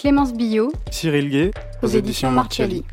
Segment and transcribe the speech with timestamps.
[0.00, 1.50] Clémence Billot, Cyril Gay,
[1.82, 2.84] aux, éditions Marcelli.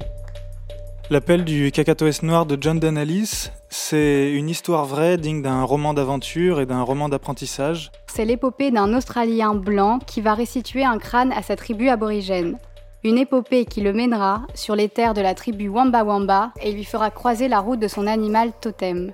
[1.10, 6.60] L'appel du cacatoès noir de John Danalis, c'est une histoire vraie digne d'un roman d'aventure
[6.60, 7.94] et d'un roman d'apprentissage.
[8.08, 12.58] C'est l'épopée d'un Australien blanc qui va restituer un crâne à sa tribu aborigène.
[13.06, 16.84] Une épopée qui le mènera sur les terres de la tribu Wamba Wamba et lui
[16.84, 19.14] fera croiser la route de son animal totem.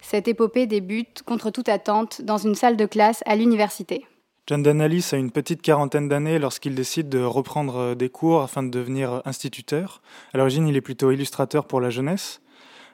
[0.00, 4.06] Cette épopée débute, contre toute attente, dans une salle de classe à l'université.
[4.46, 8.68] John Danalis a une petite quarantaine d'années lorsqu'il décide de reprendre des cours afin de
[8.68, 10.02] devenir instituteur.
[10.34, 12.42] À l'origine, il est plutôt illustrateur pour la jeunesse.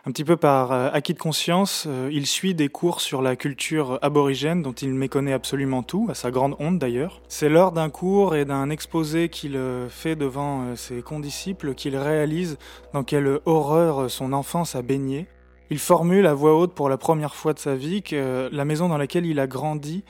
[0.07, 3.35] Un petit peu par euh, acquis de conscience, euh, il suit des cours sur la
[3.35, 7.21] culture aborigène dont il méconnaît absolument tout, à sa grande honte d'ailleurs.
[7.29, 12.59] C'est lors d'un cours et d'un exposé qu'il euh, fait devant ses condisciples qu'il réalise
[12.95, 15.27] dans quelle horreur son enfance a baigné.
[15.71, 18.89] Il formule à voix haute pour la première fois de sa vie que la maison
[18.89, 20.05] dans laquelle il a grandi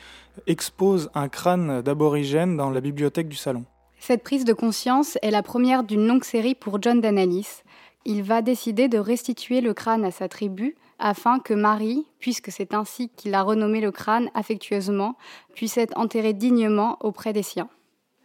[0.47, 3.65] expose un crâne d'aborigène dans la bibliothèque du salon.
[3.99, 7.63] Cette prise de conscience est la première d'une longue série pour John Danalis,
[8.07, 12.75] il va décider de restituer le crâne à sa tribu afin que Marie, puisque c'est
[12.75, 15.17] ainsi qu'il a renommé le crâne affectueusement,
[15.55, 17.69] puisse être enterrée dignement auprès des siens.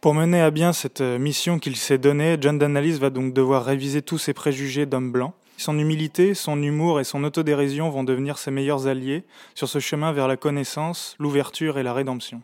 [0.00, 4.02] Pour mener à bien cette mission qu'il s'est donnée, John Danalis va donc devoir réviser
[4.02, 5.34] tous ses préjugés d'homme blanc.
[5.56, 10.12] Son humilité, son humour et son autodérision vont devenir ses meilleurs alliés sur ce chemin
[10.12, 12.42] vers la connaissance, l'ouverture et la rédemption.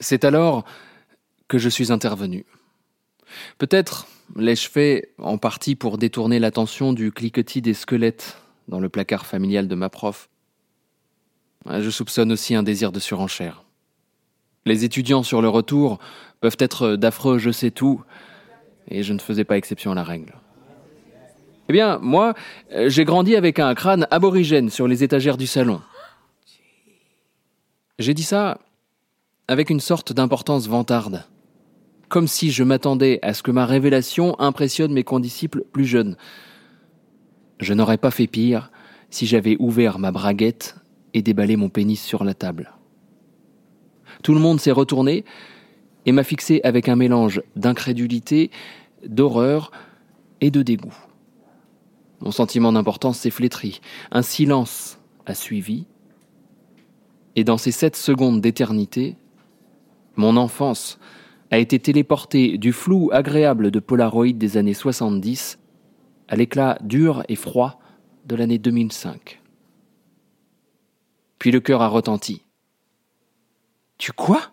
[0.00, 0.64] C'est alors
[1.46, 2.44] que je suis intervenu.
[3.58, 9.26] Peut-être l'ai-je fait en partie pour détourner l'attention du cliquetis des squelettes dans le placard
[9.26, 10.28] familial de ma prof.
[11.66, 13.64] Je soupçonne aussi un désir de surenchère.
[14.64, 15.98] Les étudiants sur le retour
[16.40, 18.02] peuvent être d'affreux je sais tout,
[18.88, 20.34] et je ne faisais pas exception à la règle.
[21.68, 22.34] Eh bien, moi,
[22.86, 25.80] j'ai grandi avec un crâne aborigène sur les étagères du salon.
[27.98, 28.58] J'ai dit ça
[29.46, 31.24] avec une sorte d'importance vantarde
[32.10, 36.16] comme si je m'attendais à ce que ma révélation impressionne mes condisciples plus jeunes.
[37.60, 38.70] Je n'aurais pas fait pire
[39.10, 40.74] si j'avais ouvert ma braguette
[41.14, 42.72] et déballé mon pénis sur la table.
[44.24, 45.24] Tout le monde s'est retourné
[46.06, 48.50] et m'a fixé avec un mélange d'incrédulité,
[49.06, 49.70] d'horreur
[50.40, 50.94] et de dégoût.
[52.20, 53.80] Mon sentiment d'importance s'est flétri.
[54.10, 55.86] Un silence a suivi.
[57.36, 59.16] Et dans ces sept secondes d'éternité,
[60.16, 60.98] mon enfance
[61.50, 65.58] a été téléporté du flou agréable de Polaroid des années 70
[66.28, 67.80] à l'éclat dur et froid
[68.26, 69.40] de l'année 2005.
[71.38, 72.42] Puis le cœur a retenti.
[73.98, 74.52] Tu quoi?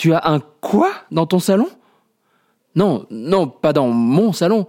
[0.00, 1.68] Tu as un quoi dans ton salon?
[2.74, 4.66] Non, non, pas dans mon salon.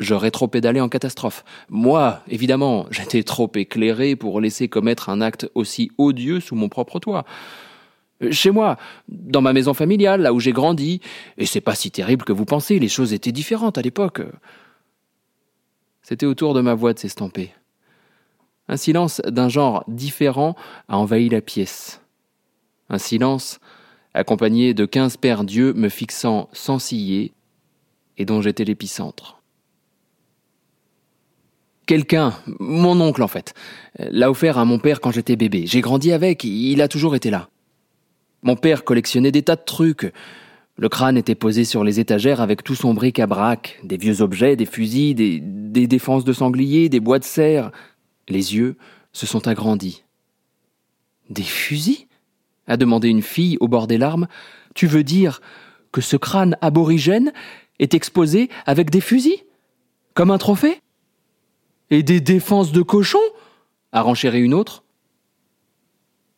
[0.00, 1.44] Je rétro-pédalais en catastrophe.
[1.68, 6.98] Moi, évidemment, j'étais trop éclairé pour laisser commettre un acte aussi odieux sous mon propre
[6.98, 7.24] toit.
[8.32, 8.76] Chez moi,
[9.06, 11.00] dans ma maison familiale, là où j'ai grandi,
[11.38, 14.20] et c'est pas si terrible que vous pensez, les choses étaient différentes à l'époque.
[16.02, 17.54] C'était autour de ma voix de s'estamper.
[18.66, 20.56] Un silence d'un genre différent
[20.88, 22.00] a envahi la pièce.
[22.88, 23.60] Un silence
[24.14, 27.32] accompagné de quinze pères dieux me fixant sans ciller
[28.18, 29.42] et dont j'étais l'épicentre.
[31.86, 33.54] Quelqu'un, mon oncle en fait,
[33.98, 35.66] l'a offert à mon père quand j'étais bébé.
[35.66, 37.48] J'ai grandi avec, il a toujours été là.
[38.42, 40.12] Mon père collectionnait des tas de trucs.
[40.76, 44.66] Le crâne était posé sur les étagères avec tout son bric-à-brac, des vieux objets, des
[44.66, 47.70] fusils, des, des défenses de sangliers, des bois de serre.
[48.28, 48.76] Les yeux
[49.12, 50.04] se sont agrandis.
[51.30, 52.06] Des fusils?
[52.66, 54.26] A demandé une fille au bord des larmes.
[54.74, 55.40] Tu veux dire
[55.90, 57.32] que ce crâne aborigène
[57.78, 59.44] est exposé avec des fusils?
[60.14, 60.80] Comme un trophée?
[61.90, 63.18] Et des défenses de cochons?
[63.92, 64.84] a renchéri une autre.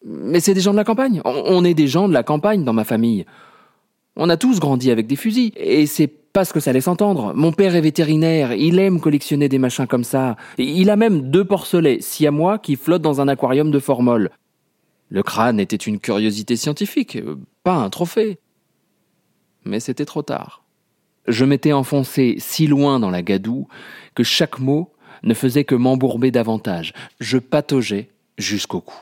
[0.05, 1.23] Mais c'est des gens de la campagne.
[1.25, 3.25] On est des gens de la campagne dans ma famille.
[4.17, 5.53] On a tous grandi avec des fusils.
[5.56, 7.33] Et c'est pas ce que ça laisse entendre.
[7.35, 10.37] Mon père est vétérinaire, il aime collectionner des machins comme ça.
[10.59, 14.31] Il a même deux porcelets siamois qui flottent dans un aquarium de formol.
[15.14, 17.20] Le crâne était une curiosité scientifique,
[17.62, 18.40] pas un trophée.
[19.64, 20.64] Mais c'était trop tard.
[21.28, 23.69] Je m'étais enfoncé si loin dans la gadoue
[24.16, 24.90] que chaque mot
[25.22, 26.94] ne faisait que m'embourber davantage.
[27.20, 28.99] Je pataugeais jusqu'au cou.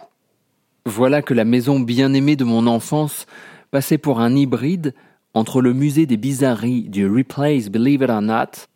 [0.84, 3.24] Voilà que la maison bien-aimée de mon enfance
[3.70, 4.94] passait pour un hybride
[5.32, 8.66] entre le musée des bizarreries du Replace Believe It or Not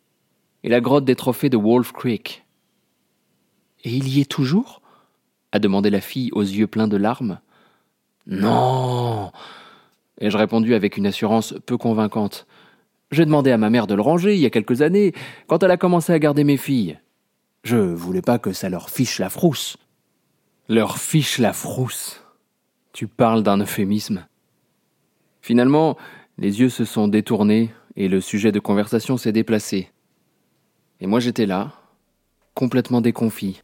[0.63, 2.47] et la grotte des trophées de Wolf Creek.
[3.83, 4.81] Et il y est toujours?
[5.57, 7.39] A demandé la fille aux yeux pleins de larmes.
[8.25, 9.31] Non
[10.19, 12.47] ai-je répondu avec une assurance peu convaincante.
[13.11, 15.13] J'ai demandé à ma mère de le ranger il y a quelques années,
[15.47, 16.99] quand elle a commencé à garder mes filles.
[17.63, 19.77] Je voulais pas que ça leur fiche la frousse.
[20.67, 22.21] Leur fiche la frousse.
[22.93, 24.25] Tu parles d'un euphémisme.
[25.41, 25.97] Finalement,
[26.37, 29.91] les yeux se sont détournés et le sujet de conversation s'est déplacé.
[30.99, 31.73] Et moi j'étais là,
[32.53, 33.61] complètement déconfit.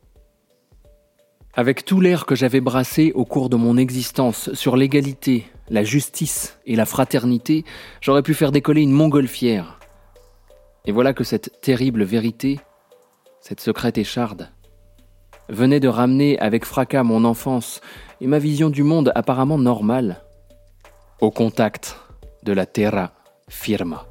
[1.55, 6.57] Avec tout l'air que j'avais brassé au cours de mon existence sur l'égalité, la justice
[6.65, 7.63] et la fraternité,
[8.01, 9.79] j'aurais pu faire décoller une montgolfière.
[10.85, 12.59] Et voilà que cette terrible vérité,
[13.39, 14.49] cette secrète écharde,
[15.47, 17.81] venait de ramener avec fracas mon enfance
[18.19, 20.23] et ma vision du monde apparemment normale
[21.21, 21.99] au contact
[22.41, 23.13] de la terra
[23.47, 24.07] firma.